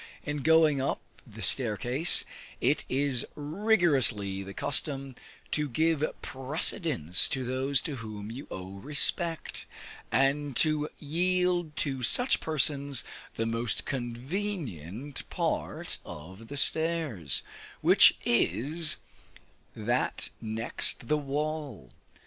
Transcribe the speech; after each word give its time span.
In 0.23 0.37
going 0.37 0.81
up 0.81 0.99
the 1.27 1.43
staircase, 1.43 2.25
it 2.59 2.85
is 2.89 3.23
rigorously 3.35 4.41
the 4.41 4.51
custom 4.55 5.13
to 5.51 5.69
give 5.69 6.03
precedence 6.23 7.29
to 7.29 7.43
those 7.45 7.79
to 7.81 7.97
whom 7.97 8.31
you 8.31 8.47
owe 8.49 8.77
respect, 8.79 9.67
and 10.11 10.55
to 10.55 10.89
yield 10.97 11.75
to 11.75 12.01
such 12.01 12.39
persons 12.39 13.03
the 13.35 13.45
most 13.45 13.85
convenient 13.85 15.29
part 15.29 15.99
of 16.03 16.47
the 16.47 16.57
stairs, 16.57 17.43
which 17.81 18.17
is 18.25 18.97
that 19.75 20.31
next 20.41 21.09
the 21.09 21.17
wall. 21.19 21.91